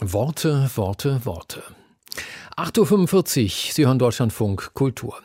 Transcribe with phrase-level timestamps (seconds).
[0.00, 1.60] Worte, Worte, Worte.
[2.56, 5.18] 8.45 Uhr, Sie hören Deutschlandfunk Kultur.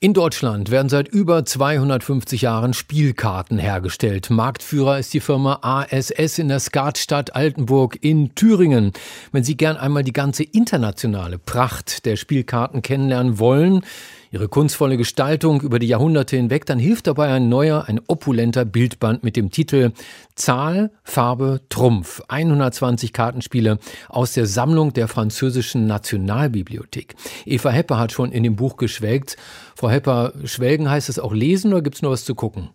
[0.00, 4.30] In Deutschland werden seit über 250 Jahren Spielkarten hergestellt.
[4.30, 8.92] Marktführer ist die Firma ASS in der Skatstadt Altenburg in Thüringen.
[9.32, 13.82] Wenn Sie gern einmal die ganze internationale Pracht der Spielkarten kennenlernen wollen,
[14.30, 19.24] ihre kunstvolle Gestaltung über die Jahrhunderte hinweg, dann hilft dabei ein neuer, ein opulenter Bildband
[19.24, 19.92] mit dem Titel
[20.34, 22.22] Zahl, Farbe, Trumpf.
[22.28, 27.14] 120 Kartenspiele aus der Sammlung der französischen Nationalbibliothek.
[27.46, 29.36] Eva Hepper hat schon in dem Buch geschwelgt.
[29.74, 32.70] Frau Hepper, schwelgen heißt es auch lesen oder gibt es noch was zu gucken?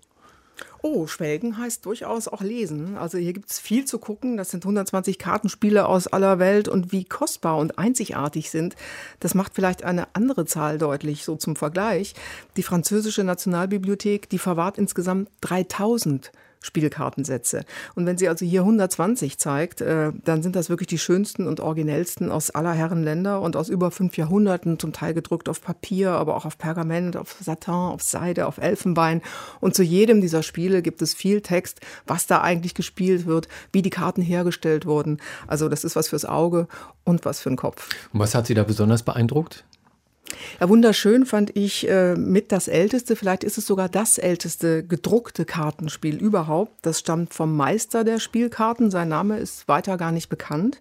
[0.84, 2.97] Oh, Schwelgen heißt durchaus auch lesen.
[2.97, 4.35] Also hier gibt es viel zu gucken.
[4.35, 8.75] Das sind 120 Kartenspiele aus aller Welt und wie kostbar und einzigartig sind,
[9.20, 12.16] das macht vielleicht eine andere Zahl deutlich, so zum Vergleich.
[12.57, 16.31] Die französische Nationalbibliothek, die verwahrt insgesamt 3000
[16.62, 17.66] Spielkartensätze.
[17.96, 21.60] Und wenn sie also hier 120 zeigt, äh, dann sind das wirklich die schönsten und
[21.60, 26.12] originellsten aus aller Herren Länder und aus über fünf Jahrhunderten, zum Teil gedruckt auf Papier,
[26.12, 29.22] aber auch auf Pergament, auf Satin, auf Seide, auf Elfenbein.
[29.59, 33.81] Und zu jedem dieser Spiele gibt es viel Text, was da eigentlich gespielt wird, wie
[33.81, 35.20] die Karten hergestellt wurden.
[35.48, 36.68] Also das ist was fürs Auge
[37.03, 37.90] und was für den Kopf.
[38.14, 39.66] Und was hat Sie da besonders beeindruckt?
[40.60, 45.46] Ja, wunderschön fand ich äh, mit das älteste, vielleicht ist es sogar das älteste gedruckte
[45.46, 46.74] Kartenspiel überhaupt.
[46.84, 48.92] Das stammt vom Meister der Spielkarten.
[48.92, 50.80] Sein Name ist weiter gar nicht bekannt.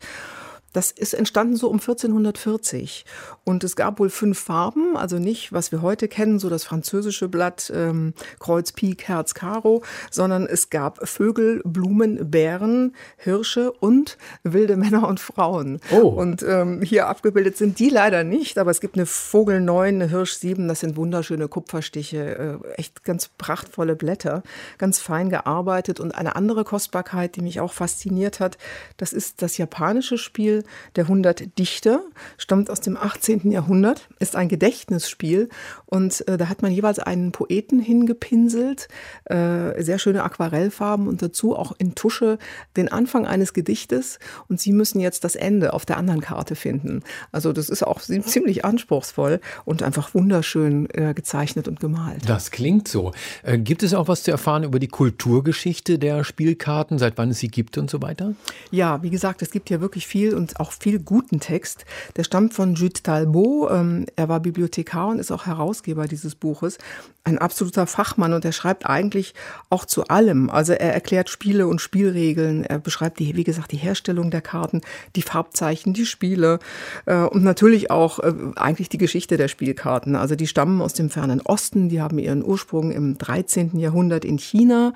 [0.73, 3.05] Das ist entstanden so um 1440
[3.45, 7.29] und es gab wohl fünf Farben, also nicht, was wir heute kennen, so das französische
[7.29, 14.77] Blatt ähm, Kreuz, Pik, Herz, Karo, sondern es gab Vögel, Blumen, Bären, Hirsche und wilde
[14.77, 15.81] Männer und Frauen.
[15.91, 16.07] Oh.
[16.07, 20.09] Und ähm, hier abgebildet sind die leider nicht, aber es gibt eine Vogel 9, eine
[20.09, 24.45] Hirsch 7, das sind wunderschöne Kupferstiche, äh, echt ganz prachtvolle Blätter,
[24.79, 28.57] ganz fein gearbeitet und eine andere Kostbarkeit, die mich auch fasziniert hat,
[28.99, 30.60] das ist das japanische Spiel
[30.97, 32.01] der 100 Dichter,
[32.39, 33.51] stammt aus dem 18.
[33.51, 35.49] Jahrhundert, ist ein Gedächtnisspiel
[35.87, 38.89] und äh, da hat man jeweils einen Poeten hingepinselt,
[39.25, 42.39] äh, sehr schöne Aquarellfarben und dazu auch in Tusche
[42.77, 47.03] den Anfang eines Gedichtes und Sie müssen jetzt das Ende auf der anderen Karte finden.
[47.33, 52.29] Also das ist auch ziemlich anspruchsvoll und einfach wunderschön äh, gezeichnet und gemalt.
[52.29, 53.13] Das klingt so.
[53.43, 57.39] Äh, gibt es auch was zu erfahren über die Kulturgeschichte der Spielkarten, seit wann es
[57.39, 58.35] sie gibt und so weiter?
[58.71, 61.85] Ja, wie gesagt, es gibt hier wirklich viel und auch viel guten Text.
[62.17, 63.71] Der stammt von Jules Talbot.
[63.71, 66.79] Ähm, er war Bibliothekar und ist auch Herausgeber dieses Buches.
[67.23, 69.35] Ein absoluter Fachmann und er schreibt eigentlich
[69.69, 70.49] auch zu allem.
[70.49, 72.65] Also er erklärt Spiele und Spielregeln.
[72.65, 74.81] Er beschreibt die, wie gesagt, die Herstellung der Karten,
[75.17, 76.59] die Farbzeichen, die Spiele
[77.07, 80.17] äh, und natürlich auch äh, eigentlich die Geschichte der Spielkarten.
[80.17, 81.89] Also die stammen aus dem fernen Osten.
[81.91, 83.79] Die haben ihren Ursprung im 13.
[83.79, 84.95] Jahrhundert in China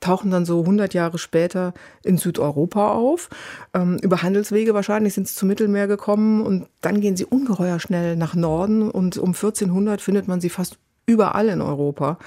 [0.00, 1.74] tauchen dann so 100 Jahre später
[2.04, 3.28] in Südeuropa auf.
[3.74, 8.16] Ähm, über Handelswege wahrscheinlich sind sie zum Mittelmeer gekommen und dann gehen sie ungeheuer schnell
[8.16, 12.18] nach Norden und um 1400 findet man sie fast überall in Europa.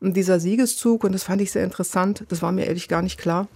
[0.00, 3.18] Und dieser Siegeszug, und das fand ich sehr interessant, das war mir ehrlich gar nicht
[3.18, 3.48] klar,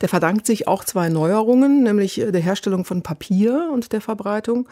[0.00, 4.68] der verdankt sich auch zwei Neuerungen, nämlich der Herstellung von Papier und der Verbreitung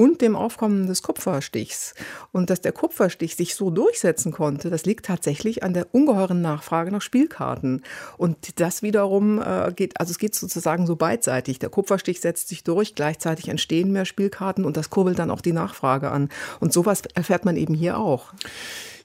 [0.00, 1.94] und dem Aufkommen des Kupferstichs.
[2.32, 6.90] Und dass der Kupferstich sich so durchsetzen konnte, das liegt tatsächlich an der ungeheuren Nachfrage
[6.90, 7.82] nach Spielkarten.
[8.16, 11.58] Und das wiederum äh, geht, also es geht sozusagen so beidseitig.
[11.58, 15.52] Der Kupferstich setzt sich durch, gleichzeitig entstehen mehr Spielkarten und das kurbelt dann auch die
[15.52, 16.30] Nachfrage an.
[16.60, 18.32] Und sowas erfährt man eben hier auch.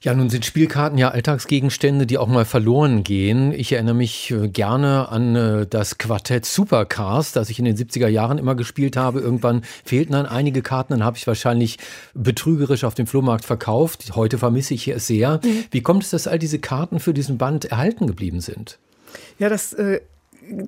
[0.02, 3.52] Ja, nun sind Spielkarten ja Alltagsgegenstände, die auch mal verloren gehen.
[3.52, 8.08] Ich erinnere mich äh, gerne an äh, das Quartett Supercars, das ich in den 70er
[8.08, 9.20] Jahren immer gespielt habe.
[9.20, 11.78] Irgendwann fehlten dann einige Karten, dann habe ich wahrscheinlich
[12.14, 14.14] betrügerisch auf dem Flohmarkt verkauft.
[14.14, 15.40] Heute vermisse ich es sehr.
[15.42, 15.64] Mhm.
[15.70, 18.78] Wie kommt es, dass all diese Karten für diesen Band erhalten geblieben sind?
[19.38, 20.00] Ja, das äh,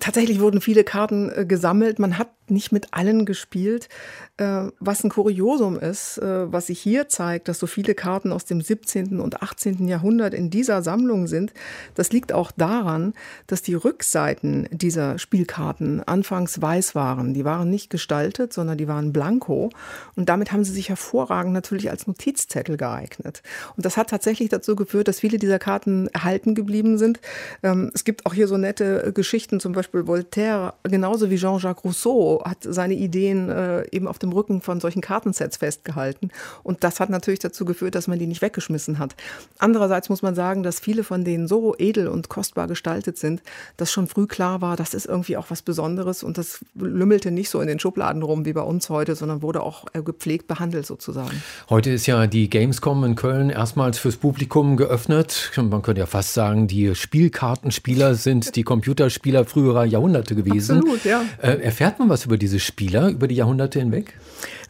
[0.00, 1.98] tatsächlich wurden viele Karten äh, gesammelt.
[1.98, 3.88] Man hat nicht mit allen gespielt,
[4.36, 8.44] äh, was ein Kuriosum ist, äh, was sich hier zeigt, dass so viele Karten aus
[8.44, 9.20] dem 17.
[9.20, 9.88] und 18.
[9.88, 11.52] Jahrhundert in dieser Sammlung sind.
[11.94, 13.14] Das liegt auch daran,
[13.46, 17.34] dass die Rückseiten dieser Spielkarten anfangs weiß waren.
[17.34, 19.70] Die waren nicht gestaltet, sondern die waren blanko.
[20.16, 23.42] Und damit haben sie sich hervorragend natürlich als Notizzettel geeignet.
[23.76, 27.20] Und das hat tatsächlich dazu geführt, dass viele dieser Karten erhalten geblieben sind.
[27.62, 32.42] Ähm, es gibt auch hier so nette Geschichten, zum Beispiel Voltaire, genauso wie Jean-Jacques Rousseau
[32.42, 36.30] hat seine Ideen äh, eben auf dem Rücken von solchen Kartensets festgehalten.
[36.62, 39.14] Und das hat natürlich dazu geführt, dass man die nicht weggeschmissen hat.
[39.58, 43.42] Andererseits muss man sagen, dass viele von denen so edel und kostbar gestaltet sind,
[43.76, 47.50] dass schon früh klar war, das ist irgendwie auch was Besonderes und das lümmelte nicht
[47.50, 50.86] so in den Schubladen rum wie bei uns heute, sondern wurde auch äh, gepflegt behandelt
[50.86, 51.42] sozusagen.
[51.68, 55.52] Heute ist ja die Gamescom in Köln erstmals fürs Publikum geöffnet.
[55.56, 60.78] Man könnte ja fast sagen, die Spielkartenspieler sind die Computerspieler früherer Jahrhunderte gewesen.
[60.78, 61.22] Absolut, ja.
[61.42, 64.14] Äh, erfährt man was über diese Spieler über die Jahrhunderte hinweg?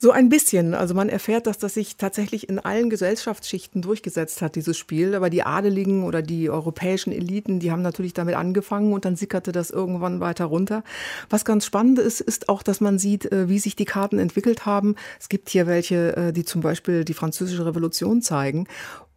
[0.01, 0.75] So ein bisschen.
[0.75, 5.15] Also man erfährt, dass das sich tatsächlich in allen Gesellschaftsschichten durchgesetzt hat, dieses Spiel.
[5.15, 9.53] Aber die Adeligen oder die europäischen Eliten, die haben natürlich damit angefangen und dann sickerte
[9.53, 10.85] das irgendwann weiter runter.
[11.31, 14.67] Was ganz spannend ist, ist auch, dass man sieht, äh, wie sich die Karten entwickelt
[14.67, 14.95] haben.
[15.19, 18.67] Es gibt hier welche, äh, die zum Beispiel die französische Revolution zeigen.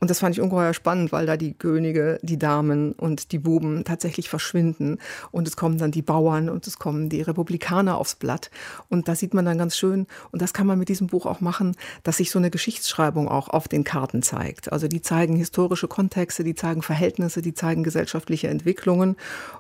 [0.02, 3.84] Und das fand ich ungeheuer spannend, weil da die Könige, die Damen und die Buben
[3.84, 4.98] tatsächlich verschwinden.
[5.30, 8.50] Und es kommen dann die Bauern und es kommen die Republikaner aufs Blatt.
[8.90, 11.42] Und da sieht man dann ganz schön, und das kann man mit diesem Buch auch
[11.42, 14.72] machen, dass sich so eine Geschichtsschreibung auch auf den Karten zeigt.
[14.72, 19.16] Also die zeigen historische Kontexte, die zeigen Verhältnisse, die zeigen gesellschaftliche Entwicklungen.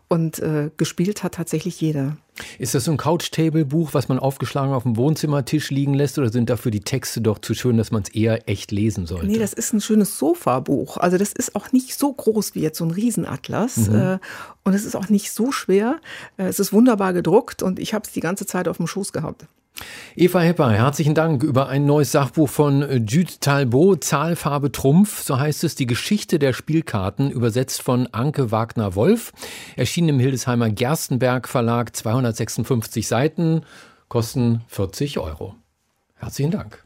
[0.07, 2.17] Und äh, gespielt hat tatsächlich jeder.
[2.59, 6.49] Ist das so ein Couch-Table-Buch, was man aufgeschlagen auf dem Wohnzimmertisch liegen lässt, oder sind
[6.49, 9.27] dafür die Texte doch zu schön, dass man es eher echt lesen sollte?
[9.27, 10.97] Nee, das ist ein schönes Sofa-Buch.
[10.97, 13.77] Also das ist auch nicht so groß wie jetzt so ein Riesenatlas.
[13.77, 13.95] Mhm.
[13.95, 14.19] Äh,
[14.63, 15.99] und es ist auch nicht so schwer.
[16.37, 19.13] Äh, es ist wunderbar gedruckt und ich habe es die ganze Zeit auf dem Schoß
[19.13, 19.45] gehabt.
[20.15, 25.63] Eva Hepper, herzlichen Dank über ein neues Sachbuch von Jude Talbot, Zahlfarbe Trumpf, so heißt
[25.63, 29.31] es, die Geschichte der Spielkarten, übersetzt von Anke Wagner-Wolf,
[29.75, 33.61] erschienen im Hildesheimer Gerstenberg Verlag, 256 Seiten,
[34.09, 35.55] kosten 40 Euro.
[36.15, 36.83] Herzlichen Dank.